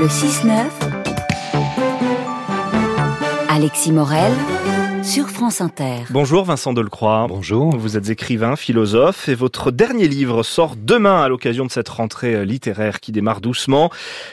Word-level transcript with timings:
Le 0.00 0.06
6-9, 0.06 0.70
Alexis 3.50 3.92
Morel, 3.92 4.32
sur 5.02 5.30
France 5.30 5.60
Inter. 5.60 6.04
Bonjour 6.10 6.44
Vincent 6.44 6.72
Delcroix. 6.74 7.26
Bonjour. 7.28 7.74
Vous 7.76 7.96
êtes 7.96 8.10
écrivain, 8.10 8.54
philosophe 8.56 9.28
et 9.28 9.34
votre 9.34 9.70
dernier 9.70 10.08
livre 10.08 10.42
sort 10.42 10.74
demain 10.76 11.22
à 11.22 11.28
l'occasion 11.28 11.64
de 11.64 11.70
cette 11.70 11.88
rentrée 11.88 12.34
euh, 12.34 12.44
littéraire 12.44 13.00
qui 13.00 13.10
démarre 13.10 13.40
doucement. 13.40 13.90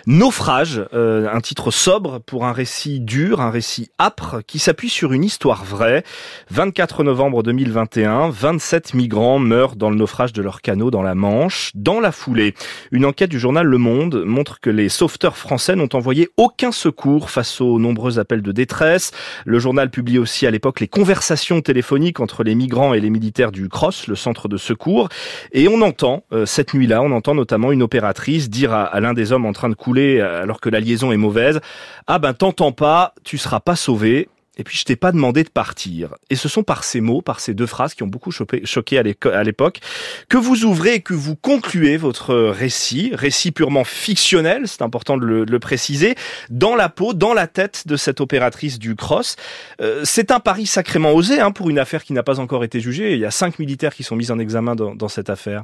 Naufrage, 0.08 0.84
euh, 0.94 1.30
un 1.32 1.40
titre 1.40 1.72
sobre 1.72 2.20
pour 2.20 2.46
un 2.46 2.52
récit 2.52 3.00
dur, 3.00 3.40
un 3.40 3.50
récit 3.50 3.90
âpre 3.98 4.42
qui 4.46 4.60
s'appuie 4.60 4.90
sur 4.90 5.14
une 5.14 5.24
histoire 5.24 5.64
vraie. 5.64 6.04
24 6.52 7.04
novembre 7.04 7.44
2021, 7.44 8.30
27 8.30 8.94
migrants 8.94 9.40
meurent 9.40 9.78
dans 9.78 9.90
le 9.90 9.96
naufrage 9.96 10.34
de 10.34 10.42
leur 10.42 10.62
canot 10.62 10.92
dans 10.92 11.04
la 11.04 11.16
Manche. 11.16 11.72
Dans 11.76 12.02
la 12.02 12.12
foulée, 12.12 12.56
une 12.92 13.06
enquête 13.06 13.30
du 13.30 13.40
journal 13.40 13.66
Le 13.66 13.78
Monde 13.78 14.24
montre 14.26 14.60
que 14.60 14.70
les 14.70 14.90
sauveteurs 14.90 15.38
français 15.38 15.76
n'ont 15.76 15.90
envoyé 15.94 16.30
aucun 16.36 16.74
secours 16.74 17.30
face 17.30 17.62
aux 17.62 17.80
nombreux 17.80 18.20
appels 18.20 18.42
de 18.42 18.52
détresse. 18.52 19.12
Le 19.46 19.60
journal 19.60 19.90
publie 19.90 20.20
aussi 20.20 20.46
à 20.46 20.52
l'époque 20.58 20.80
les 20.80 20.88
conversations 20.88 21.62
téléphoniques 21.62 22.20
entre 22.20 22.44
les 22.44 22.56
migrants 22.56 22.96
et 22.96 23.00
les 23.00 23.12
militaires 23.12 23.52
du 23.52 23.70
CROSS, 23.70 24.08
le 24.08 24.16
centre 24.16 24.48
de 24.48 24.58
secours. 24.58 25.08
Et 25.52 25.68
on 25.68 25.82
entend, 25.82 26.24
euh, 26.34 26.48
cette 26.48 26.74
nuit-là, 26.74 27.04
on 27.04 27.12
entend 27.12 27.36
notamment 27.36 27.72
une 27.72 27.84
opératrice 27.84 28.50
dire 28.50 28.74
à, 28.74 28.86
à 28.86 29.00
l'un 29.00 29.14
des 29.14 29.32
hommes 29.32 29.46
en 29.46 29.54
train 29.54 29.70
de 29.70 29.76
couler 29.76 30.20
euh, 30.20 30.42
alors 30.42 30.60
que 30.60 30.70
la 30.70 30.80
liaison 30.80 31.12
est 31.12 31.18
mauvaise, 31.18 31.62
ah 32.08 32.18
ben 32.18 32.34
t'entends 32.34 32.72
pas, 32.72 33.14
tu 33.24 33.38
seras 33.38 33.60
pas 33.60 33.76
sauvé. 33.76 34.30
Et 34.58 34.64
puis 34.64 34.78
je 34.78 34.84
t'ai 34.84 34.96
pas 34.96 35.12
demandé 35.12 35.44
de 35.44 35.50
partir. 35.50 36.16
Et 36.30 36.36
ce 36.36 36.50
sont 36.50 36.64
par 36.64 36.84
ces 36.84 37.02
mots, 37.02 37.22
par 37.22 37.40
ces 37.40 37.54
deux 37.54 37.66
phrases 37.66 37.94
qui 37.94 38.04
ont 38.04 38.08
beaucoup 38.08 38.32
choqué 38.32 38.98
à 38.98 39.44
l'époque, 39.44 39.80
que 40.30 40.38
vous 40.38 40.66
ouvrez 40.66 40.96
et 40.96 41.02
que 41.02 41.14
vous 41.14 41.36
concluez 41.36 41.98
votre 41.98 42.36
récit, 42.36 43.12
récit 43.14 43.52
purement 43.52 43.84
fictionnel, 43.84 44.64
c'est 44.66 44.82
important 44.82 45.18
de 45.18 45.26
le, 45.26 45.60
préciser, 45.60 46.16
dans 46.50 46.76
la 46.76 46.90
peau, 46.90 47.14
dans 47.14 47.34
la 47.34 47.48
tête 47.48 47.88
de 47.88 47.98
cette 47.98 48.22
opératrice 48.22 48.80
du 48.80 48.96
Cross. 48.96 49.36
Euh, 49.82 50.02
c'est 50.04 50.32
un 50.32 50.40
pari 50.40 50.66
sacrément 50.66 51.14
osé 51.14 51.40
hein, 51.40 51.52
pour 51.52 51.70
une 51.70 51.80
affaire 51.80 52.04
qui 52.04 52.14
n'a 52.14 52.24
pas 52.24 52.40
encore 52.40 52.64
été 52.64 52.80
jugée. 52.80 53.14
Il 53.14 53.20
y 53.20 53.26
a 53.26 53.32
cinq 53.32 53.60
militaires 53.60 53.94
qui 53.94 54.04
sont 54.04 54.16
mis 54.16 54.32
en 54.32 54.40
examen 54.40 54.76
dans, 54.76 54.96
dans 54.96 55.08
cette 55.08 55.30
affaire. 55.30 55.64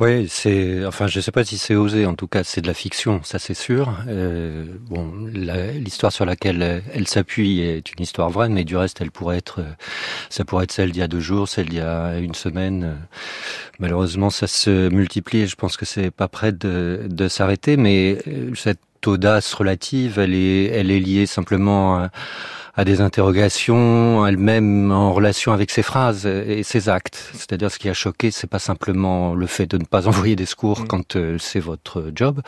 Oui, 0.00 0.26
c'est, 0.28 0.84
enfin, 0.84 1.06
je 1.06 1.20
sais 1.20 1.32
pas 1.32 1.44
si 1.44 1.58
c'est 1.58 1.74
osé. 1.74 2.06
En 2.06 2.14
tout 2.14 2.26
cas, 2.26 2.44
c'est 2.44 2.60
de 2.60 2.66
la 2.66 2.74
fiction, 2.74 3.20
ça 3.22 3.38
c'est 3.38 3.54
sûr. 3.54 3.92
Euh, 4.08 4.64
bon, 4.88 5.12
l'histoire 5.32 6.12
sur 6.12 6.24
laquelle 6.24 6.62
euh, 6.62 6.80
elle 6.92 7.08
s'appuie 7.08 7.60
est 7.60 7.92
une 7.92 8.02
histoire 8.02 8.27
vraie, 8.30 8.48
mais 8.48 8.64
du 8.64 8.76
reste, 8.76 9.00
elle 9.00 9.10
pourrait 9.10 9.38
être, 9.38 9.60
euh, 9.60 9.72
ça 10.30 10.44
pourrait 10.44 10.64
être 10.64 10.72
celle 10.72 10.92
d'il 10.92 11.00
y 11.00 11.02
a 11.02 11.08
deux 11.08 11.20
jours, 11.20 11.48
celle 11.48 11.68
d'il 11.68 11.78
y 11.78 11.82
a 11.82 12.18
une 12.18 12.34
semaine. 12.34 12.84
Euh, 12.84 12.94
Malheureusement, 13.78 14.30
ça 14.30 14.46
se 14.46 14.88
multiplie. 14.88 15.40
Et 15.40 15.46
je 15.46 15.56
pense 15.56 15.76
que 15.76 15.84
c'est 15.84 16.10
pas 16.10 16.28
de, 16.50 17.02
de 17.08 17.28
s'arrêter, 17.28 17.76
mais 17.76 18.18
euh, 18.26 18.54
cette 18.54 18.80
audace 19.06 19.54
relative, 19.54 20.18
elle 20.18 20.34
est, 20.34 20.66
elle 20.66 20.90
est 20.90 20.98
liée 21.00 21.26
simplement 21.26 21.98
à, 21.98 22.10
à 22.78 22.84
des 22.84 23.02
interrogations 23.02 24.26
elle-même 24.26 24.90
en 24.90 25.12
relation 25.12 25.52
avec 25.52 25.70
ses 25.70 25.82
phrases 25.82 26.24
et 26.24 26.62
ses 26.62 26.88
actes. 26.88 27.30
C'est-à-dire 27.34 27.70
ce 27.70 27.78
qui 27.78 27.90
a 27.90 27.94
choqué, 27.94 28.30
c'est 28.30 28.46
pas 28.46 28.58
simplement 28.58 29.34
le 29.34 29.46
fait 29.46 29.66
de 29.66 29.76
ne 29.76 29.84
pas 29.84 30.06
envoyer 30.08 30.34
des 30.34 30.46
secours 30.46 30.78
Mm. 30.82 30.86
quand 30.86 31.16
euh, 31.16 31.36
c'est 31.38 31.60
votre 31.60 32.10
job, 32.14 32.40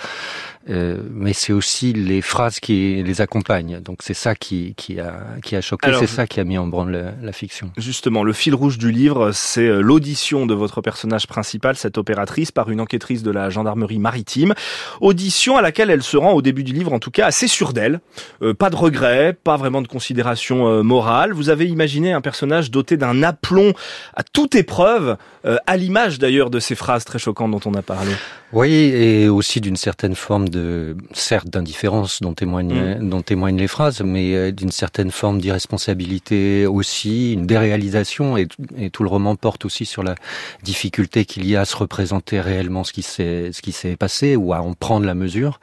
euh, 0.68 0.98
mais 1.10 1.32
c'est 1.32 1.52
aussi 1.52 1.92
les 1.92 2.20
phrases 2.22 2.60
qui 2.60 3.02
les 3.02 3.20
accompagnent. 3.20 3.80
Donc 3.80 3.98
c'est 4.02 4.14
ça 4.14 4.34
qui, 4.34 4.74
qui 4.76 5.00
a 5.00 5.20
qui 5.42 5.56
a 5.56 5.60
choqué, 5.60 5.92
c'est 5.98 6.06
ça 6.06 6.26
qui 6.26 6.40
a 6.40 6.44
mis 6.44 6.58
en 6.58 6.66
branle 6.66 6.92
la, 6.92 7.12
la 7.22 7.32
fiction. 7.32 7.72
Justement, 7.76 8.22
le 8.22 8.32
fil 8.32 8.54
rouge 8.54 8.78
du 8.78 8.90
livre, 8.90 9.32
c'est 9.32 9.66
euh, 9.66 9.80
l'audition 9.80 10.46
de 10.46 10.54
votre 10.54 10.80
personnage 10.80 11.26
principal, 11.26 11.76
cette 11.76 11.98
opératrice, 11.98 12.52
par 12.52 12.70
une 12.70 12.80
enquêtrice 12.80 13.22
de 13.22 13.30
la 13.30 13.50
gendarmerie 13.50 13.98
maritime. 13.98 14.54
Audition 15.00 15.56
à 15.56 15.62
laquelle 15.62 15.90
elle 15.90 16.02
se 16.02 16.16
rend 16.16 16.32
au 16.32 16.42
début 16.42 16.64
du 16.64 16.72
livre, 16.72 16.92
en 16.92 16.98
tout 16.98 17.10
cas, 17.10 17.26
assez 17.26 17.48
sûre 17.48 17.72
d'elle. 17.72 18.00
Euh, 18.42 18.54
pas 18.54 18.70
de 18.70 18.76
regrets, 18.76 19.32
pas 19.32 19.56
vraiment 19.56 19.82
de 19.82 19.88
considération 19.88 20.19
euh, 20.26 20.82
morale. 20.82 21.32
Vous 21.32 21.48
avez 21.48 21.66
imaginé 21.66 22.12
un 22.12 22.20
personnage 22.20 22.70
doté 22.70 22.96
d'un 22.96 23.22
aplomb 23.22 23.72
à 24.14 24.22
toute 24.22 24.54
épreuve, 24.54 25.16
euh, 25.44 25.56
à 25.66 25.76
l'image 25.76 26.18
d'ailleurs 26.18 26.50
de 26.50 26.60
ces 26.60 26.74
phrases 26.74 27.04
très 27.04 27.18
choquantes 27.18 27.50
dont 27.50 27.70
on 27.70 27.74
a 27.74 27.82
parlé. 27.82 28.12
Oui, 28.52 28.72
et 28.72 29.28
aussi 29.28 29.60
d'une 29.60 29.76
certaine 29.76 30.16
forme 30.16 30.48
de, 30.48 30.96
certes, 31.12 31.48
d'indifférence 31.48 32.20
dont 32.20 32.34
témoignent, 32.34 32.98
dont 33.00 33.22
témoignent 33.22 33.58
les 33.58 33.68
phrases, 33.68 34.02
mais 34.02 34.34
euh, 34.34 34.50
d'une 34.50 34.72
certaine 34.72 35.12
forme 35.12 35.40
d'irresponsabilité 35.40 36.66
aussi, 36.66 37.34
une 37.34 37.46
déréalisation, 37.46 38.36
et, 38.36 38.48
et 38.76 38.90
tout 38.90 39.04
le 39.04 39.08
roman 39.08 39.36
porte 39.36 39.64
aussi 39.64 39.86
sur 39.86 40.02
la 40.02 40.16
difficulté 40.64 41.24
qu'il 41.24 41.46
y 41.46 41.54
a 41.54 41.60
à 41.60 41.64
se 41.64 41.76
représenter 41.76 42.40
réellement 42.40 42.82
ce 42.82 42.92
qui 42.92 43.02
s'est, 43.02 43.50
ce 43.52 43.62
qui 43.62 43.72
s'est 43.72 43.96
passé 43.96 44.34
ou 44.34 44.52
à 44.52 44.62
en 44.62 44.74
prendre 44.74 45.06
la 45.06 45.14
mesure. 45.14 45.60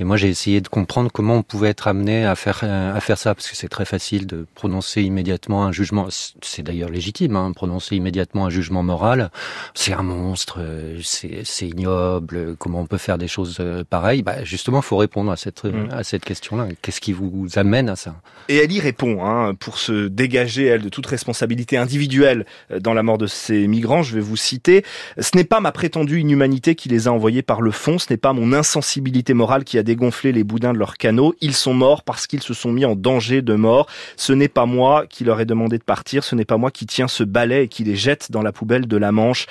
Et 0.00 0.04
moi, 0.04 0.16
j'ai 0.16 0.28
essayé 0.28 0.60
de 0.60 0.68
comprendre 0.68 1.10
comment 1.12 1.36
on 1.36 1.42
pouvait 1.42 1.68
être 1.68 1.86
amené 1.86 2.26
à 2.26 2.34
faire, 2.34 2.60
euh, 2.64 2.96
à 2.96 3.00
faire 3.00 3.18
ça, 3.18 3.34
parce 3.34 3.48
que 3.48 3.56
c'est 3.56 3.68
très 3.68 3.83
facile 3.84 4.26
de 4.26 4.46
prononcer 4.54 5.02
immédiatement 5.02 5.64
un 5.64 5.72
jugement, 5.72 6.06
c'est 6.10 6.62
d'ailleurs 6.62 6.90
légitime, 6.90 7.36
hein, 7.36 7.52
prononcer 7.52 7.96
immédiatement 7.96 8.46
un 8.46 8.50
jugement 8.50 8.82
moral. 8.82 9.30
C'est 9.74 9.92
un 9.92 10.02
monstre, 10.02 10.58
euh, 10.60 11.00
c'est 11.02 11.68
ignoble, 11.68 12.56
comment 12.56 12.80
on 12.80 12.86
peut 12.86 12.98
faire 12.98 13.18
des 13.18 13.28
choses 13.28 13.58
euh, 13.60 13.84
pareilles 13.84 14.22
bah, 14.22 14.44
Justement, 14.44 14.78
il 14.78 14.84
faut 14.84 14.96
répondre 14.96 15.30
à 15.30 15.36
cette, 15.36 15.64
Mm. 15.74 15.90
à 15.90 16.04
cette 16.04 16.24
question-là. 16.24 16.68
Qu'est-ce 16.82 17.00
qui 17.00 17.12
vous 17.12 17.46
amène 17.56 17.88
à 17.88 17.96
ça? 17.96 18.16
Et 18.48 18.56
elle 18.56 18.72
y 18.72 18.80
répond, 18.80 19.24
hein, 19.24 19.54
pour 19.54 19.78
se 19.78 20.08
dégager, 20.08 20.66
elle, 20.66 20.82
de 20.82 20.88
toute 20.88 21.06
responsabilité 21.06 21.76
individuelle 21.76 22.46
euh, 22.70 22.80
dans 22.80 22.94
la 22.94 23.02
mort 23.02 23.18
de 23.18 23.26
ces 23.26 23.66
migrants. 23.66 24.02
Je 24.02 24.14
vais 24.14 24.20
vous 24.20 24.36
citer. 24.36 24.84
Ce 25.18 25.36
n'est 25.36 25.44
pas 25.44 25.60
ma 25.60 25.72
prétendue 25.72 26.20
inhumanité 26.20 26.74
qui 26.74 26.88
les 26.88 27.08
a 27.08 27.12
envoyés 27.12 27.42
par 27.42 27.62
le 27.62 27.70
fond, 27.70 27.98
ce 27.98 28.06
n'est 28.10 28.16
pas 28.16 28.32
mon 28.32 28.52
insensibilité 28.52 29.34
morale 29.34 29.64
qui 29.64 29.78
a 29.78 29.82
dégonflé 29.82 30.32
les 30.32 30.44
boudins 30.44 30.72
de 30.72 30.78
leur 30.78 30.96
canot. 30.96 31.34
Ils 31.40 31.54
sont 31.54 31.74
morts 31.74 32.02
parce 32.02 32.26
qu'ils 32.26 32.42
se 32.42 32.54
sont 32.54 32.72
mis 32.72 32.84
en 32.84 32.96
danger 32.96 33.42
de 33.42 33.54
mort. 33.54 33.73
Ce 34.16 34.32
n'est 34.32 34.48
pas 34.48 34.66
moi 34.66 35.06
qui 35.08 35.24
leur 35.24 35.40
ai 35.40 35.44
demandé 35.44 35.78
de 35.78 35.84
partir, 35.84 36.24
ce 36.24 36.34
n'est 36.34 36.44
pas 36.44 36.56
moi 36.56 36.70
qui 36.70 36.86
tiens 36.86 37.08
ce 37.08 37.24
balai 37.24 37.64
et 37.64 37.68
qui 37.68 37.84
les 37.84 37.96
jette 37.96 38.30
dans 38.30 38.42
la 38.42 38.52
poubelle 38.52 38.86
de 38.86 38.96
la 38.96 39.12
Manche. 39.12 39.46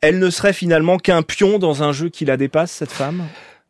Elle 0.00 0.18
ne 0.18 0.30
serait 0.30 0.52
finalement 0.52 0.98
qu'un 0.98 1.22
pion 1.22 1.58
dans 1.58 1.82
un 1.82 1.92
jeu 1.92 2.08
qui 2.08 2.24
la 2.24 2.36
dépasse, 2.36 2.72
cette 2.72 2.90
femme? 2.90 3.22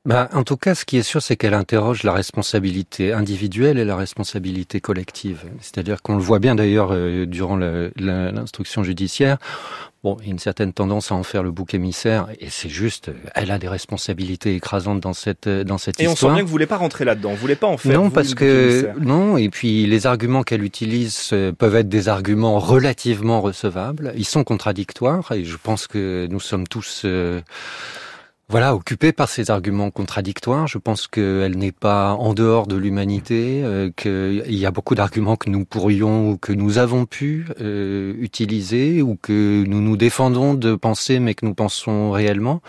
Bah, 0.04 0.28
En 0.32 0.42
tout 0.42 0.56
cas, 0.56 0.74
ce 0.74 0.84
qui 0.84 0.96
est 0.96 1.02
sûr, 1.02 1.22
c'est 1.22 1.36
qu'elle 1.36 1.54
interroge 1.54 2.02
la 2.02 2.12
responsabilité 2.12 3.12
individuelle 3.12 3.78
et 3.78 3.84
la 3.84 3.94
responsabilité 3.94 4.80
collective. 4.80 5.44
C'est-à-dire 5.60 6.02
qu'on 6.02 6.16
le 6.16 6.22
voit 6.22 6.40
bien 6.40 6.56
d'ailleurs 6.56 6.88
euh, 6.92 7.24
durant 7.26 7.56
l'instruction 7.56 8.82
judiciaire. 8.82 9.38
Bon, 10.04 10.16
il 10.20 10.26
y 10.26 10.28
a 10.30 10.32
une 10.32 10.40
certaine 10.40 10.72
tendance 10.72 11.12
à 11.12 11.14
en 11.14 11.22
faire 11.22 11.44
le 11.44 11.52
bouc 11.52 11.74
émissaire, 11.74 12.26
et 12.40 12.50
c'est 12.50 12.68
juste, 12.68 13.12
elle 13.36 13.52
a 13.52 13.58
des 13.58 13.68
responsabilités 13.68 14.56
écrasantes 14.56 14.98
dans 14.98 15.12
cette 15.12 15.48
dans 15.48 15.78
cette 15.78 16.00
Et 16.00 16.08
on 16.08 16.10
sent 16.10 16.14
histoire. 16.14 16.34
bien 16.34 16.42
que 16.42 16.46
vous 16.46 16.50
voulez 16.50 16.66
pas 16.66 16.76
rentrer 16.76 17.04
là-dedans, 17.04 17.30
vous 17.30 17.36
voulez 17.36 17.54
pas 17.54 17.68
en 17.68 17.76
faire. 17.76 17.92
Non, 17.92 18.04
vous, 18.06 18.10
parce 18.10 18.34
que 18.34 18.90
non, 18.98 19.36
et 19.36 19.48
puis 19.48 19.86
les 19.86 20.08
arguments 20.08 20.42
qu'elle 20.42 20.64
utilise 20.64 21.30
euh, 21.32 21.52
peuvent 21.52 21.76
être 21.76 21.88
des 21.88 22.08
arguments 22.08 22.58
relativement 22.58 23.40
recevables. 23.40 24.12
Ils 24.16 24.24
sont 24.24 24.42
contradictoires, 24.42 25.30
et 25.30 25.44
je 25.44 25.56
pense 25.56 25.86
que 25.86 26.26
nous 26.28 26.40
sommes 26.40 26.66
tous 26.66 27.02
euh, 27.04 27.40
voilà 28.52 28.74
occupés 28.74 29.12
par 29.12 29.30
ces 29.30 29.50
arguments 29.50 29.90
contradictoires. 29.90 30.66
Je 30.66 30.76
pense 30.76 31.06
qu'elle 31.06 31.56
n'est 31.56 31.72
pas 31.72 32.12
en 32.12 32.34
dehors 32.34 32.66
de 32.66 32.76
l'humanité, 32.76 33.62
euh, 33.64 33.90
qu'il 33.96 34.54
y 34.54 34.66
a 34.66 34.70
beaucoup 34.70 34.94
d'arguments 34.94 35.36
que 35.36 35.48
nous 35.48 35.64
pourrions 35.64 36.28
ou 36.28 36.36
que 36.36 36.52
nous 36.52 36.76
avons 36.76 37.06
pu 37.06 37.46
euh, 37.62 38.12
utiliser 38.18 39.00
ou 39.00 39.16
que 39.16 39.64
nous 39.66 39.80
nous 39.80 39.96
défendons 39.96 40.52
de 40.52 40.74
penser, 40.74 41.18
mais 41.18 41.32
que 41.32 41.46
nous 41.46 41.54
pensons 41.54 42.10
réellement. 42.10 42.60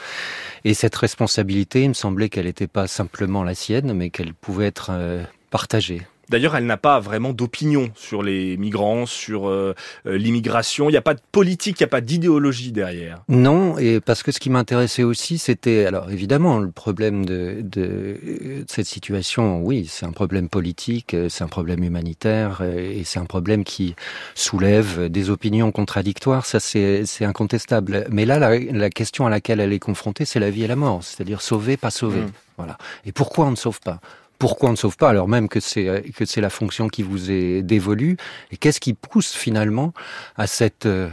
Et 0.64 0.74
cette 0.74 0.96
responsabilité, 0.96 1.84
il 1.84 1.90
me 1.90 1.94
semblait 1.94 2.30
qu'elle 2.30 2.46
n'était 2.46 2.68
pas 2.68 2.88
simplement 2.88 3.44
la 3.44 3.54
sienne, 3.54 3.92
mais 3.92 4.10
qu'elle 4.10 4.34
pouvait 4.34 4.68
être 4.68 4.88
euh, 4.92 5.26
partagée. 5.52 6.02
D'ailleurs, 6.34 6.56
elle 6.56 6.66
n'a 6.66 6.78
pas 6.78 7.00
vraiment 7.00 7.32
d'opinion 7.32 7.92
sur 7.94 8.24
les 8.24 8.58
migrants, 8.58 9.06
sur 9.06 9.48
euh, 9.48 9.76
euh, 10.08 10.18
l'immigration. 10.18 10.90
Il 10.90 10.94
n'y 10.94 10.98
a 10.98 11.02
pas 11.04 11.14
de 11.14 11.22
politique, 11.32 11.80
il 11.80 11.84
n'y 11.84 11.86
a 11.86 11.90
pas 11.90 12.02
d'idéologie 12.02 12.72
derrière. 12.72 13.22
Non, 13.30 13.78
et 13.78 14.00
parce 14.00 14.24
que 14.24 14.32
ce 14.32 14.40
qui 14.40 14.50
m'intéressait 14.50 15.04
aussi, 15.04 15.38
c'était, 15.38 15.86
alors 15.86 16.10
évidemment, 16.10 16.58
le 16.58 16.72
problème 16.72 17.24
de, 17.24 17.58
de, 17.62 18.18
de 18.18 18.66
cette 18.68 18.88
situation, 18.88 19.62
oui, 19.62 19.86
c'est 19.88 20.08
un 20.08 20.12
problème 20.12 20.50
politique, 20.50 21.14
euh, 21.14 21.30
c'est 21.30 21.44
un 21.44 21.48
problème 21.48 21.84
humanitaire, 21.84 22.62
euh, 22.62 23.00
et 23.00 23.04
c'est 23.04 23.20
un 23.20 23.26
problème 23.26 23.64
qui 23.64 23.94
soulève 24.34 25.10
des 25.10 25.30
opinions 25.30 25.72
contradictoires, 25.72 26.48
ça 26.48 26.60
c'est 26.60 27.06
incontestable. 27.22 28.08
Mais 28.10 28.26
là, 28.26 28.40
la, 28.40 28.58
la 28.58 28.90
question 28.90 29.28
à 29.28 29.30
laquelle 29.30 29.60
elle 29.60 29.72
est 29.72 29.78
confrontée, 29.78 30.26
c'est 30.26 30.40
la 30.40 30.50
vie 30.50 30.64
et 30.64 30.68
la 30.68 30.76
mort, 30.76 31.04
c'est-à-dire 31.04 31.44
sauver, 31.44 31.78
pas 31.78 31.92
sauver. 31.92 32.22
Mm. 32.22 32.32
Voilà. 32.58 32.78
Et 33.06 33.12
pourquoi 33.12 33.46
on 33.46 33.52
ne 33.52 33.56
sauve 33.56 33.80
pas? 33.80 34.00
Pourquoi 34.40 34.70
on 34.70 34.74
ne 34.74 34.78
sauve 34.78 34.98
pas 34.98 35.10
alors 35.10 35.28
même 35.28 35.48
que 35.48 35.60
c'est 35.60 36.04
que 36.16 36.26
c'est 36.26 36.42
la 36.42 36.50
fonction 36.50 36.88
qui 36.88 37.04
vous 37.04 37.32
est 37.32 37.62
dévolue. 37.62 38.18
Et 38.52 38.58
qu'est-ce 38.58 38.80
qui 38.80 38.94
pousse 38.94 39.34
finalement 39.34 39.94
à 40.36 40.48
cette 40.48 40.86
euh, 40.86 41.10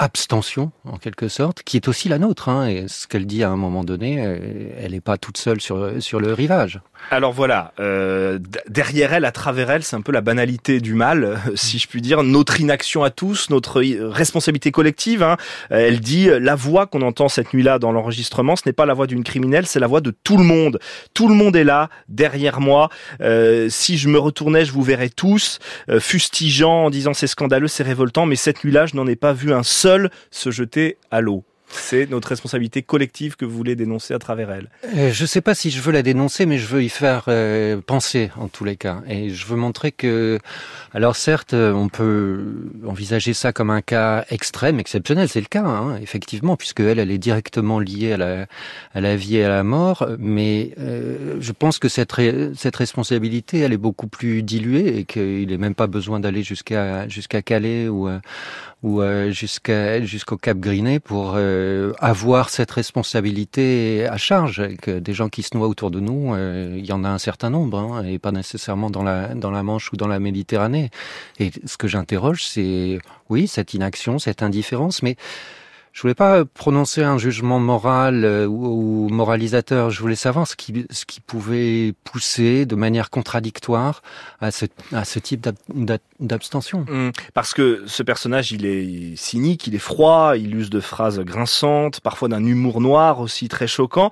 abstention 0.00 0.72
en 0.84 0.96
quelque 0.96 1.28
sorte, 1.28 1.62
qui 1.62 1.76
est 1.76 1.86
aussi 1.86 2.08
la 2.08 2.18
nôtre. 2.18 2.48
Hein, 2.48 2.68
et 2.68 2.88
ce 2.88 3.06
qu'elle 3.06 3.26
dit 3.26 3.44
à 3.44 3.50
un 3.50 3.56
moment 3.56 3.84
donné, 3.84 4.16
elle 4.78 4.92
n'est 4.92 5.00
pas 5.00 5.18
toute 5.18 5.36
seule 5.36 5.60
sur 5.60 6.02
sur 6.02 6.20
le 6.20 6.32
rivage. 6.32 6.80
Alors 7.10 7.32
voilà, 7.32 7.72
euh, 7.80 8.38
derrière 8.68 9.12
elle, 9.12 9.24
à 9.24 9.32
travers 9.32 9.70
elle, 9.70 9.82
c'est 9.82 9.96
un 9.96 10.00
peu 10.00 10.12
la 10.12 10.20
banalité 10.20 10.80
du 10.80 10.94
mal, 10.94 11.40
si 11.54 11.78
je 11.78 11.88
puis 11.88 12.00
dire, 12.00 12.22
notre 12.22 12.60
inaction 12.60 13.02
à 13.02 13.10
tous, 13.10 13.50
notre 13.50 13.82
responsabilité 13.82 14.70
collective. 14.70 15.22
Hein. 15.22 15.36
Elle 15.70 16.00
dit 16.00 16.28
la 16.40 16.54
voix 16.54 16.86
qu'on 16.86 17.02
entend 17.02 17.28
cette 17.28 17.52
nuit-là 17.52 17.78
dans 17.78 17.92
l'enregistrement, 17.92 18.56
ce 18.56 18.62
n'est 18.66 18.72
pas 18.72 18.86
la 18.86 18.94
voix 18.94 19.06
d'une 19.06 19.24
criminelle, 19.24 19.66
c'est 19.66 19.80
la 19.80 19.86
voix 19.86 20.00
de 20.00 20.10
tout 20.10 20.36
le 20.36 20.44
monde. 20.44 20.78
Tout 21.14 21.28
le 21.28 21.34
monde 21.34 21.56
est 21.56 21.64
là, 21.64 21.88
derrière 22.08 22.60
moi. 22.60 22.90
Euh, 23.20 23.68
si 23.70 23.98
je 23.98 24.08
me 24.08 24.18
retournais, 24.18 24.64
je 24.64 24.72
vous 24.72 24.82
verrais 24.82 25.08
tous, 25.08 25.58
euh, 25.88 26.00
fustigeant 26.00 26.84
en 26.84 26.90
disant 26.90 27.14
c'est 27.14 27.26
scandaleux, 27.26 27.68
c'est 27.68 27.82
révoltant, 27.82 28.26
mais 28.26 28.36
cette 28.36 28.64
nuit-là, 28.64 28.86
je 28.86 28.94
n'en 28.94 29.06
ai 29.06 29.16
pas 29.16 29.32
vu 29.32 29.52
un 29.52 29.62
seul 29.62 29.89
se 30.30 30.50
jeter 30.50 30.98
à 31.10 31.20
l'eau. 31.20 31.44
C'est 31.72 32.10
notre 32.10 32.28
responsabilité 32.28 32.82
collective 32.82 33.36
que 33.36 33.44
vous 33.44 33.56
voulez 33.56 33.76
dénoncer 33.76 34.12
à 34.12 34.18
travers 34.18 34.50
elle. 34.50 34.68
Euh, 34.96 35.12
je 35.12 35.22
ne 35.22 35.26
sais 35.26 35.40
pas 35.40 35.54
si 35.54 35.70
je 35.70 35.80
veux 35.80 35.92
la 35.92 36.02
dénoncer, 36.02 36.44
mais 36.46 36.58
je 36.58 36.66
veux 36.66 36.82
y 36.82 36.88
faire 36.88 37.24
euh, 37.28 37.80
penser 37.84 38.30
en 38.36 38.48
tous 38.48 38.64
les 38.64 38.76
cas. 38.76 39.02
Et 39.08 39.30
je 39.30 39.46
veux 39.46 39.56
montrer 39.56 39.92
que, 39.92 40.38
alors 40.92 41.16
certes, 41.16 41.54
on 41.54 41.88
peut 41.88 42.70
envisager 42.86 43.34
ça 43.34 43.52
comme 43.52 43.70
un 43.70 43.82
cas 43.82 44.24
extrême, 44.30 44.80
exceptionnel, 44.80 45.28
c'est 45.28 45.40
le 45.40 45.46
cas, 45.46 45.64
hein, 45.64 45.96
effectivement, 46.02 46.56
puisque 46.56 46.80
elle, 46.80 46.98
elle 46.98 47.10
est 47.10 47.18
directement 47.18 47.78
liée 47.78 48.12
à 48.12 48.16
la, 48.16 48.46
à 48.94 49.00
la 49.00 49.16
vie 49.16 49.36
et 49.36 49.44
à 49.44 49.48
la 49.48 49.62
mort. 49.62 50.08
Mais 50.18 50.74
euh, 50.78 51.36
je 51.40 51.52
pense 51.52 51.78
que 51.78 51.88
cette, 51.88 52.12
cette 52.56 52.76
responsabilité, 52.76 53.60
elle 53.60 53.72
est 53.72 53.78
beaucoup 53.78 54.08
plus 54.08 54.42
diluée 54.42 54.98
et 54.98 55.04
qu'il 55.04 55.48
n'est 55.48 55.58
même 55.58 55.74
pas 55.74 55.86
besoin 55.86 56.20
d'aller 56.20 56.42
jusqu'à 56.42 57.08
jusqu'à 57.08 57.42
Calais 57.42 57.88
ou 57.88 58.08
ou 58.82 59.02
jusqu'à 59.30 60.02
jusqu'au 60.02 60.36
Cap 60.36 60.58
Griné 60.58 61.00
pour 61.00 61.36
euh, 61.60 61.92
avoir 61.98 62.48
cette 62.48 62.70
responsabilité 62.70 64.06
à 64.06 64.16
charge. 64.16 64.76
Que 64.76 64.98
des 64.98 65.12
gens 65.12 65.28
qui 65.28 65.42
se 65.42 65.56
noient 65.56 65.68
autour 65.68 65.90
de 65.90 66.00
nous, 66.00 66.34
euh, 66.34 66.76
il 66.78 66.86
y 66.86 66.92
en 66.92 67.04
a 67.04 67.08
un 67.08 67.18
certain 67.18 67.50
nombre, 67.50 67.78
hein, 67.78 68.04
et 68.04 68.18
pas 68.18 68.32
nécessairement 68.32 68.90
dans 68.90 69.02
la 69.02 69.34
dans 69.34 69.50
la 69.50 69.62
Manche 69.62 69.92
ou 69.92 69.96
dans 69.96 70.08
la 70.08 70.18
Méditerranée. 70.18 70.90
Et 71.38 71.50
ce 71.64 71.76
que 71.76 71.88
j'interroge, 71.88 72.44
c'est 72.44 72.98
oui 73.28 73.46
cette 73.46 73.74
inaction, 73.74 74.18
cette 74.18 74.42
indifférence, 74.42 75.02
mais 75.02 75.16
je 75.92 76.02
voulais 76.02 76.14
pas 76.14 76.44
prononcer 76.44 77.02
un 77.02 77.18
jugement 77.18 77.58
moral 77.58 78.24
euh, 78.24 78.46
ou, 78.46 79.08
moralisateur. 79.08 79.90
Je 79.90 80.00
voulais 80.00 80.14
savoir 80.14 80.46
ce 80.46 80.56
qui, 80.56 80.86
ce 80.90 81.04
qui 81.04 81.20
pouvait 81.20 81.94
pousser 82.04 82.64
de 82.64 82.74
manière 82.76 83.10
contradictoire 83.10 84.02
à 84.40 84.50
ce, 84.50 84.66
à 84.92 85.04
ce 85.04 85.18
type 85.18 85.48
d'abstention. 86.20 86.86
Mmh. 86.88 87.10
parce 87.34 87.54
que 87.54 87.82
ce 87.86 88.02
personnage, 88.02 88.52
il 88.52 88.66
est 88.66 89.16
cynique, 89.16 89.66
il 89.66 89.74
est 89.74 89.78
froid, 89.78 90.36
il 90.36 90.54
use 90.54 90.70
de 90.70 90.80
phrases 90.80 91.20
grinçantes, 91.20 92.00
parfois 92.00 92.28
d'un 92.28 92.44
humour 92.44 92.80
noir 92.80 93.20
aussi 93.20 93.48
très 93.48 93.66
choquant 93.66 94.10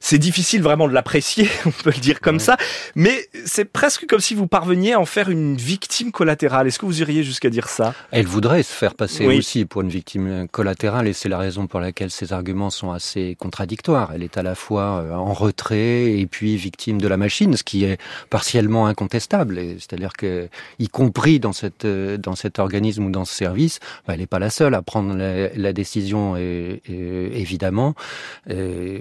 c'est 0.00 0.18
difficile 0.18 0.62
vraiment 0.62 0.88
de 0.88 0.92
l'apprécier, 0.92 1.48
on 1.66 1.70
peut 1.70 1.92
le 1.94 2.00
dire 2.00 2.20
comme 2.20 2.40
ça, 2.40 2.56
mais 2.94 3.28
c'est 3.44 3.66
presque 3.66 4.06
comme 4.06 4.20
si 4.20 4.34
vous 4.34 4.46
parveniez 4.46 4.94
à 4.94 5.00
en 5.00 5.04
faire 5.04 5.28
une 5.28 5.56
victime 5.56 6.10
collatérale. 6.10 6.66
Est-ce 6.66 6.78
que 6.78 6.86
vous 6.86 7.00
iriez 7.00 7.22
jusqu'à 7.22 7.50
dire 7.50 7.68
ça? 7.68 7.94
Elle 8.10 8.26
voudrait 8.26 8.62
se 8.62 8.72
faire 8.72 8.94
passer 8.94 9.26
aussi 9.26 9.64
pour 9.66 9.82
une 9.82 9.90
victime 9.90 10.48
collatérale, 10.48 11.06
et 11.06 11.12
c'est 11.12 11.28
la 11.28 11.38
raison 11.38 11.66
pour 11.66 11.80
laquelle 11.80 12.10
ses 12.10 12.32
arguments 12.32 12.70
sont 12.70 12.90
assez 12.90 13.36
contradictoires. 13.38 14.12
Elle 14.14 14.22
est 14.22 14.38
à 14.38 14.42
la 14.42 14.54
fois 14.54 15.02
euh, 15.02 15.12
en 15.12 15.34
retrait 15.34 16.18
et 16.18 16.26
puis 16.26 16.56
victime 16.56 17.00
de 17.00 17.08
la 17.08 17.16
machine, 17.16 17.56
ce 17.56 17.62
qui 17.62 17.84
est 17.84 18.00
partiellement 18.30 18.86
incontestable. 18.86 19.60
C'est-à-dire 19.78 20.14
que, 20.14 20.48
y 20.78 20.88
compris 20.88 21.40
dans 21.40 21.52
cette 21.52 21.84
euh, 21.84 22.16
dans 22.16 22.34
cet 22.34 22.58
organisme 22.58 23.04
ou 23.04 23.10
dans 23.10 23.24
ce 23.24 23.34
service, 23.34 23.80
bah, 24.06 24.14
elle 24.14 24.20
n'est 24.20 24.26
pas 24.26 24.38
la 24.38 24.50
seule 24.50 24.74
à 24.74 24.82
prendre 24.82 25.14
la, 25.14 25.72
décision, 25.72 26.36
et, 26.36 26.82
évidemment, 26.88 27.94
euh, 28.50 28.98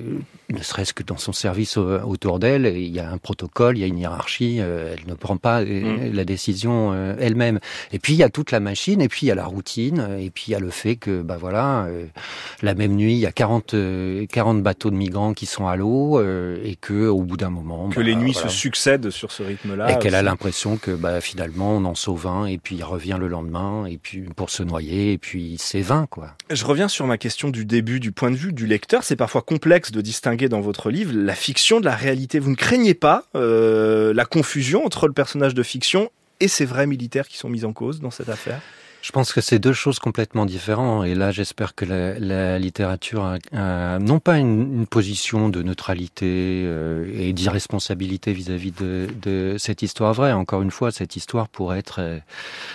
ne 0.49 0.61
serait 0.61 0.85
que 0.93 1.03
dans 1.03 1.17
son 1.17 1.33
service 1.33 1.77
autour 1.77 2.39
d'elle, 2.39 2.65
il 2.65 2.89
y 2.89 2.99
a 2.99 3.09
un 3.09 3.17
protocole, 3.17 3.77
il 3.77 3.81
y 3.81 3.83
a 3.83 3.87
une 3.87 3.99
hiérarchie, 3.99 4.57
euh, 4.59 4.95
elle 4.97 5.07
ne 5.07 5.13
prend 5.13 5.37
pas 5.37 5.61
euh, 5.61 6.09
mm. 6.09 6.13
la 6.13 6.25
décision 6.25 6.91
euh, 6.93 7.15
elle-même. 7.19 7.59
Et 7.91 7.99
puis 7.99 8.13
il 8.13 8.17
y 8.17 8.23
a 8.23 8.29
toute 8.29 8.51
la 8.51 8.59
machine, 8.59 9.01
et 9.01 9.07
puis 9.07 9.25
il 9.25 9.29
y 9.29 9.31
a 9.31 9.35
la 9.35 9.45
routine, 9.45 10.17
et 10.19 10.29
puis 10.29 10.45
il 10.47 10.51
y 10.51 10.55
a 10.55 10.59
le 10.59 10.69
fait 10.69 10.95
que, 10.95 11.21
bah 11.21 11.37
voilà, 11.39 11.87
la 12.61 12.73
même 12.73 12.95
nuit, 12.95 13.13
il 13.13 13.19
y 13.19 13.25
a 13.25 13.31
40, 13.31 13.75
40 14.29 14.63
bateaux 14.63 14.91
de 14.91 14.95
migrants 14.95 15.33
qui 15.33 15.45
sont 15.45 15.67
à 15.67 15.75
l'eau, 15.75 16.21
et 16.21 16.77
que 16.79 17.07
au 17.07 17.23
bout 17.23 17.37
d'un 17.37 17.49
moment... 17.49 17.89
Que 17.89 17.97
bah, 17.97 18.03
les 18.03 18.15
nuits 18.15 18.33
se 18.33 18.47
succèdent 18.47 19.09
sur 19.09 19.31
ce 19.31 19.43
rythme-là. 19.43 19.91
Et 19.91 19.99
qu'elle 19.99 20.15
a 20.15 20.21
l'impression 20.21 20.77
que 20.77 20.91
bah, 20.91 21.21
finalement 21.21 21.73
on 21.73 21.85
en 21.85 21.95
sauve 21.95 22.27
un, 22.27 22.45
et 22.45 22.57
puis 22.57 22.75
il 22.75 22.83
revient 22.83 23.17
le 23.19 23.27
lendemain, 23.27 23.85
et 23.85 23.97
puis 23.97 24.21
pour 24.35 24.49
se 24.49 24.63
noyer, 24.63 25.13
et 25.13 25.17
puis 25.17 25.55
c'est 25.59 25.81
vain, 25.81 26.07
quoi. 26.09 26.35
Je 26.49 26.65
reviens 26.65 26.87
sur 26.87 27.05
ma 27.05 27.17
question 27.17 27.49
du 27.49 27.65
début, 27.65 27.99
du 27.99 28.11
point 28.11 28.31
de 28.31 28.35
vue 28.35 28.53
du 28.53 28.65
lecteur. 28.65 29.03
C'est 29.03 29.15
parfois 29.15 29.41
complexe 29.41 29.91
de 29.91 30.01
distinguer 30.01 30.49
dans 30.49 30.61
votre 30.61 30.78
livre 30.87 31.11
la 31.13 31.35
fiction 31.35 31.81
de 31.81 31.85
la 31.85 31.95
réalité. 31.95 32.39
Vous 32.39 32.51
ne 32.51 32.55
craignez 32.55 32.93
pas 32.93 33.25
euh, 33.35 34.13
la 34.13 34.23
confusion 34.23 34.85
entre 34.85 35.07
le 35.07 35.13
personnage 35.13 35.53
de 35.53 35.63
fiction 35.63 36.09
et 36.39 36.47
ces 36.47 36.63
vrais 36.65 36.87
militaires 36.87 37.27
qui 37.27 37.37
sont 37.37 37.49
mis 37.49 37.65
en 37.65 37.73
cause 37.73 37.99
dans 37.99 38.11
cette 38.11 38.29
affaire? 38.29 38.61
Je 39.01 39.11
pense 39.11 39.31
que 39.31 39.39
c'est 39.39 39.59
deux 39.59 39.73
choses 39.73 39.99
complètement 39.99 40.45
différentes. 40.45 41.05
Et 41.05 41.15
là, 41.15 41.31
j'espère 41.31 41.73
que 41.73 41.85
la, 41.85 42.19
la 42.19 42.59
littérature 42.59 43.37
a, 43.53 43.99
non 43.99 44.19
pas 44.19 44.37
une, 44.37 44.79
une, 44.79 44.87
position 44.87 45.49
de 45.49 45.61
neutralité 45.63 46.63
euh, 46.65 47.09
et 47.13 47.31
d'irresponsabilité 47.31 48.33
vis-à-vis 48.33 48.71
de, 48.71 49.07
de, 49.21 49.55
cette 49.57 49.81
histoire 49.81 50.13
vraie. 50.13 50.33
Encore 50.33 50.61
une 50.61 50.71
fois, 50.71 50.91
cette 50.91 51.15
histoire 51.15 51.47
pourrait 51.47 51.79
être 51.79 51.99
euh, 51.99 52.19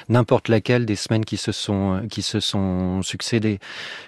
n'importe 0.09 0.49
laquelle 0.49 0.87
des 0.87 0.97
semaines 0.97 1.25
qui 1.25 1.37
se 1.37 1.53
sont 1.53 2.07
qui 2.11 2.23
se 2.23 2.41
sont 2.41 3.03
succédées. 3.03 3.59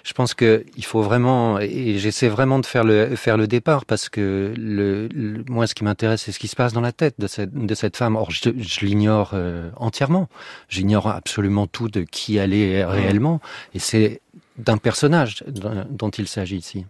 Je 0.03 0.13
pense 0.13 0.33
que 0.33 0.65
il 0.75 0.85
faut 0.85 1.01
vraiment 1.01 1.59
et 1.59 1.99
j'essaie 1.99 2.29
vraiment 2.29 2.59
de 2.59 2.65
faire 2.65 2.83
le 2.83 3.15
faire 3.15 3.37
le 3.37 3.47
départ 3.47 3.85
parce 3.85 4.09
que 4.09 4.53
le, 4.57 5.09
moi, 5.47 5.67
ce 5.67 5.75
qui 5.75 5.83
m'intéresse, 5.83 6.23
c'est 6.23 6.31
ce 6.31 6.39
qui 6.39 6.47
se 6.47 6.55
passe 6.55 6.73
dans 6.73 6.81
la 6.81 6.91
tête 6.91 7.15
de 7.19 7.27
cette 7.27 7.53
de 7.53 7.75
cette 7.75 7.97
femme. 7.97 8.15
Or, 8.15 8.31
je, 8.31 8.49
je 8.57 8.85
l'ignore 8.85 9.31
euh, 9.33 9.69
entièrement. 9.75 10.29
J'ignore 10.69 11.07
absolument 11.07 11.67
tout 11.67 11.89
de 11.89 12.06
qui 12.11 12.37
elle 12.37 12.53
est 12.53 12.83
réellement. 12.83 13.41
Et 13.73 13.79
c'est 13.79 14.21
d'un 14.57 14.77
personnage 14.77 15.43
dont 15.89 16.09
il 16.09 16.27
s'agit 16.27 16.57
ici. 16.57 16.85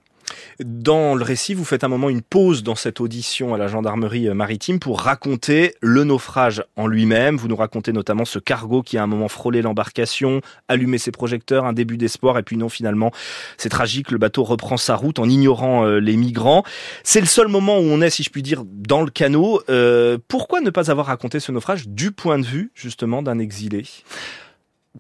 Dans 0.60 1.16
le 1.16 1.24
récit, 1.24 1.54
vous 1.54 1.64
faites 1.64 1.84
un 1.84 1.88
moment 1.88 2.10
une 2.10 2.22
pause 2.22 2.64
dans 2.64 2.76
cette 2.76 3.00
audition 3.00 3.54
à 3.54 3.58
la 3.58 3.68
gendarmerie 3.68 4.30
maritime 4.34 4.80
pour 4.80 5.02
raconter 5.02 5.76
le 5.82 6.04
naufrage 6.04 6.64
en 6.76 6.88
lui-même. 6.88 7.38
Vous 7.38 7.48
nous 7.48 7.56
racontez 7.56 7.94
notamment 7.94 8.26
ce 8.26 8.40
cargo 8.40 8.82
qui 8.82 8.98
a 8.98 9.04
un 9.04 9.08
moment 9.08 9.28
frôlé 9.30 9.62
l'embarcation, 9.62 10.42
allumé 10.68 10.98
ses 10.98 11.12
projecteurs, 11.12 11.66
un 11.66 11.74
début 11.74 11.98
d'espoir, 11.98 12.38
et 12.38 12.44
puis 12.44 12.58
non, 12.58 12.70
finalement, 12.70 13.12
c'est 13.58 13.70
tragique, 13.70 14.12
le 14.12 14.18
bateau 14.18 14.44
reprend 14.44 14.78
sa 14.78 14.96
route 14.96 15.20
en 15.20 15.30
ignorant 15.30 15.86
euh, 15.86 16.00
les 16.00 16.18
migrants. 16.18 16.64
C'est 17.04 17.22
le 17.22 17.28
seul 17.28 17.48
moment 17.48 17.78
où 17.78 17.84
on 17.84 18.02
est, 18.02 18.10
si 18.10 18.24
je 18.24 18.30
puis 18.30 18.44
dire, 18.44 18.64
dans 18.66 19.04
le 19.04 19.12
canot. 19.12 19.62
Euh, 19.70 20.18
pourquoi 20.28 20.62
ne 20.62 20.70
pas 20.70 20.92
avoir 20.92 21.08
raconté 21.08 21.40
ce 21.40 21.52
naufrage 21.52 21.88
du 21.88 22.12
point 22.12 22.40
de 22.40 22.46
vue, 22.46 22.72
justement, 22.76 23.22
d'un 23.22 23.40
exilé? 23.40 23.86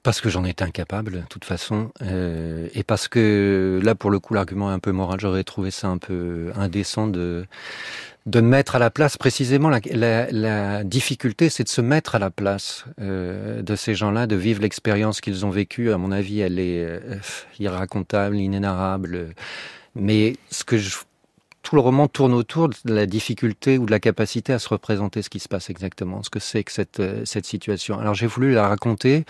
Parce 0.04 0.22
que 0.22 0.30
j'en 0.30 0.46
étais 0.46 0.64
incapable, 0.64 1.12
de 1.12 1.28
toute 1.30 1.46
façon, 1.46 1.92
euh, 2.02 2.68
et 2.74 2.84
parce 2.84 3.08
que 3.08 3.80
là, 3.84 3.96
pour 3.96 4.12
le 4.12 4.20
coup, 4.20 4.34
l'argument 4.34 4.72
est 4.72 4.74
un 4.74 4.80
peu 4.80 4.92
moral. 4.92 5.20
J'aurais 5.20 5.44
trouvé 5.44 5.72
ça 5.72 5.88
un 5.88 5.98
peu 5.98 6.52
indécent 6.56 7.08
de 7.08 7.46
de 8.26 8.42
mettre 8.42 8.76
à 8.76 8.80
la 8.80 8.90
place 8.90 9.16
précisément 9.16 9.70
la, 9.70 9.80
la, 9.90 10.30
la 10.32 10.84
difficulté, 10.84 11.48
c'est 11.48 11.64
de 11.64 11.70
se 11.70 11.80
mettre 11.80 12.16
à 12.16 12.20
la 12.20 12.30
place 12.30 12.84
euh, 13.00 13.62
de 13.62 13.76
ces 13.78 13.96
gens-là, 13.96 14.28
de 14.28 14.36
vivre 14.36 14.62
l'expérience 14.62 15.22
qu'ils 15.22 15.46
ont 15.46 15.50
vécue. 15.50 15.94
À 15.94 15.98
mon 15.98 16.12
avis, 16.12 16.42
elle 16.42 16.60
est 16.60 16.84
euh, 16.84 17.00
irracontable, 17.58 18.36
inénarrable. 18.36 19.30
Mais 19.96 20.36
ce 20.52 20.66
que 20.66 20.78
je 20.78 20.98
tout 21.68 21.76
le 21.76 21.82
roman 21.82 22.08
tourne 22.08 22.34
autour 22.34 22.70
de 22.70 22.76
la 22.86 23.06
difficulté 23.06 23.78
ou 23.78 23.86
de 23.86 23.92
la 23.92 24.00
capacité 24.00 24.54
à 24.54 24.60
se 24.60 24.70
représenter 24.70 25.22
ce 25.22 25.30
qui 25.30 25.40
se 25.40 25.50
passe 25.50 25.70
exactement, 25.70 26.24
ce 26.24 26.30
que 26.30 26.40
c'est 26.40 26.64
que 26.64 26.72
cette, 26.72 27.02
euh, 27.02 27.24
cette 27.26 27.46
situation. 27.46 28.00
Alors 28.00 28.14
j'ai 28.14 28.28
voulu 28.28 28.54
la 28.54 28.70
raconter 28.70 29.26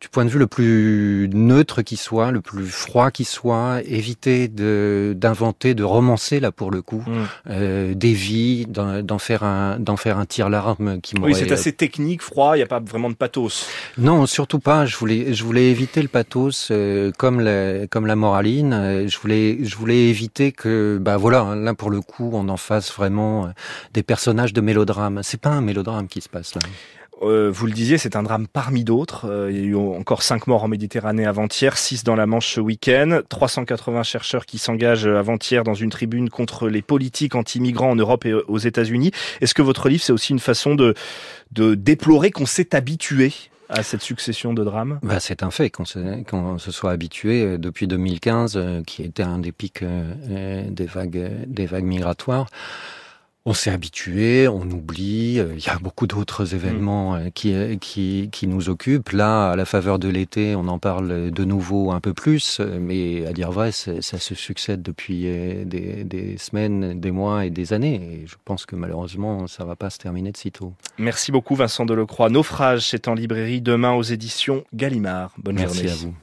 du 0.00 0.08
point 0.08 0.24
de 0.24 0.30
vue 0.30 0.38
le 0.38 0.46
plus 0.46 1.28
neutre 1.32 1.82
qui 1.82 1.96
soit, 1.96 2.30
le 2.30 2.40
plus 2.40 2.66
froid 2.66 3.10
qui 3.10 3.24
soit, 3.24 3.80
éviter 3.84 4.46
de 4.46 5.12
d'inventer, 5.16 5.74
de 5.74 5.82
romancer 5.82 6.38
là 6.38 6.52
pour 6.52 6.70
le 6.70 6.82
coup, 6.82 7.02
mm. 7.04 7.24
euh, 7.50 7.94
des 7.94 8.12
vies, 8.12 8.66
d'en 8.66 9.18
faire 9.18 9.42
un 9.42 9.80
d'en 9.80 9.96
faire 9.96 10.18
un 10.18 10.26
tir 10.26 10.50
larme 10.50 11.00
qui 11.00 11.16
Oui, 11.20 11.34
c'est 11.34 11.50
assez 11.50 11.72
technique, 11.72 12.22
froid. 12.22 12.54
Il 12.54 12.60
n'y 12.60 12.62
a 12.62 12.66
pas 12.66 12.78
vraiment 12.78 13.10
de 13.10 13.14
pathos. 13.14 13.66
Non, 13.96 14.26
surtout 14.26 14.60
pas. 14.60 14.86
Je 14.86 14.96
voulais 14.96 15.34
je 15.34 15.42
voulais 15.42 15.70
éviter 15.70 16.00
le 16.00 16.08
pathos 16.08 16.68
euh, 16.70 17.10
comme 17.18 17.40
la 17.40 17.88
comme 17.88 18.06
la 18.06 18.14
moraline. 18.14 18.72
Euh, 18.72 19.08
je 19.08 19.18
voulais 19.18 19.58
je 19.64 19.76
voulais 19.76 20.08
éviter 20.08 20.52
que 20.52 20.98
bah 21.00 21.16
voilà 21.16 21.40
hein, 21.40 21.56
là 21.56 21.74
pour 21.74 21.90
le 21.90 22.00
coup 22.00 22.30
on 22.34 22.48
en 22.48 22.56
fasse 22.56 22.92
vraiment 22.92 23.46
euh, 23.46 23.48
des 23.94 24.04
personnages 24.04 24.52
de 24.52 24.60
mélodrame. 24.60 25.22
C'est 25.24 25.40
pas 25.40 25.50
un 25.50 25.60
mélodrame 25.60 26.06
qui 26.06 26.20
se 26.20 26.28
passe 26.28 26.54
là. 26.54 26.60
Euh, 27.22 27.50
vous 27.52 27.66
le 27.66 27.72
disiez, 27.72 27.98
c'est 27.98 28.16
un 28.16 28.22
drame 28.22 28.46
parmi 28.46 28.84
d'autres. 28.84 29.26
Euh, 29.28 29.50
il 29.50 29.56
y 29.56 29.60
a 29.60 29.64
eu 29.64 29.76
encore 29.76 30.22
cinq 30.22 30.46
morts 30.46 30.64
en 30.64 30.68
Méditerranée 30.68 31.26
avant-hier, 31.26 31.76
six 31.76 32.04
dans 32.04 32.14
la 32.14 32.26
Manche 32.26 32.54
ce 32.54 32.60
week-end, 32.60 33.20
380 33.28 34.02
chercheurs 34.02 34.46
qui 34.46 34.58
s'engagent 34.58 35.06
avant-hier 35.06 35.64
dans 35.64 35.74
une 35.74 35.90
tribune 35.90 36.30
contre 36.30 36.68
les 36.68 36.82
politiques 36.82 37.34
anti-migrants 37.34 37.90
en 37.90 37.96
Europe 37.96 38.24
et 38.26 38.34
aux 38.34 38.58
États-Unis. 38.58 39.10
Est-ce 39.40 39.54
que 39.54 39.62
votre 39.62 39.88
livre, 39.88 40.02
c'est 40.02 40.12
aussi 40.12 40.32
une 40.32 40.38
façon 40.38 40.74
de, 40.74 40.94
déplorer 41.50 42.30
qu'on 42.30 42.46
s'est 42.46 42.74
habitué 42.74 43.32
à 43.68 43.82
cette 43.82 44.02
succession 44.02 44.54
de 44.54 44.62
drames? 44.62 45.00
Bah, 45.02 45.20
C'est 45.20 45.42
un 45.42 45.50
fait 45.50 45.70
qu'on 45.70 45.84
se, 45.84 46.70
soit 46.70 46.92
habitué 46.92 47.58
depuis 47.58 47.86
2015, 47.86 48.82
qui 48.86 49.02
était 49.02 49.22
un 49.22 49.38
des 49.38 49.52
pics 49.52 49.82
vagues, 49.82 51.30
des 51.46 51.66
vagues 51.66 51.84
migratoires 51.84 52.46
on 53.48 53.54
s'est 53.54 53.70
habitué, 53.70 54.46
on 54.46 54.60
oublie. 54.70 55.38
Euh, 55.38 55.54
il 55.56 55.64
y 55.64 55.70
a 55.70 55.78
beaucoup 55.78 56.06
d'autres 56.06 56.44
mm. 56.44 56.54
événements 56.54 57.14
euh, 57.14 57.28
qui, 57.32 57.54
euh, 57.54 57.76
qui, 57.76 58.28
qui 58.30 58.46
nous 58.46 58.68
occupent. 58.68 59.10
Là, 59.12 59.50
à 59.50 59.56
la 59.56 59.64
faveur 59.64 59.98
de 59.98 60.08
l'été, 60.08 60.54
on 60.54 60.68
en 60.68 60.78
parle 60.78 61.30
de 61.30 61.44
nouveau 61.44 61.90
un 61.90 62.00
peu 62.00 62.12
plus, 62.12 62.60
mais 62.60 63.26
à 63.26 63.32
dire 63.32 63.50
vrai, 63.50 63.72
ça 63.72 64.00
se 64.02 64.34
succède 64.34 64.82
depuis 64.82 65.22
des, 65.22 66.04
des, 66.04 66.36
semaines, 66.36 67.00
des 67.00 67.10
mois 67.10 67.46
et 67.46 67.50
des 67.50 67.72
années. 67.72 67.94
Et 67.94 68.26
je 68.26 68.36
pense 68.44 68.66
que 68.66 68.76
malheureusement, 68.76 69.46
ça 69.46 69.64
va 69.64 69.76
pas 69.76 69.88
se 69.88 69.98
terminer 69.98 70.30
de 70.30 70.36
sitôt. 70.36 70.74
Merci 70.98 71.32
beaucoup, 71.32 71.54
Vincent 71.54 71.86
Delecroix. 71.86 72.28
Naufrage, 72.28 72.86
c'est 72.88 73.08
en 73.08 73.14
librairie 73.14 73.62
demain 73.62 73.92
aux 73.92 74.02
éditions 74.02 74.64
Gallimard. 74.74 75.32
Bonne 75.38 75.56
Merci 75.56 75.88
journée. 75.88 75.92
à 75.92 75.94
vous. 75.94 76.14